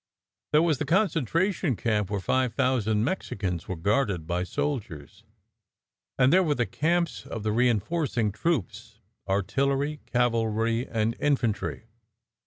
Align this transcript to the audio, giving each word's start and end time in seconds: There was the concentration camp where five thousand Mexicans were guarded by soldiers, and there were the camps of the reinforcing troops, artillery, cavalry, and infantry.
There 0.51 0.63
was 0.63 0.79
the 0.79 0.85
concentration 0.85 1.75
camp 1.75 2.09
where 2.09 2.19
five 2.19 2.55
thousand 2.55 3.03
Mexicans 3.03 3.67
were 3.67 3.75
guarded 3.75 4.25
by 4.25 4.43
soldiers, 4.43 5.23
and 6.17 6.33
there 6.33 6.41
were 6.41 6.55
the 6.55 6.65
camps 6.65 7.27
of 7.27 7.43
the 7.43 7.51
reinforcing 7.51 8.31
troops, 8.31 8.97
artillery, 9.27 9.99
cavalry, 10.11 10.87
and 10.87 11.15
infantry. 11.19 11.83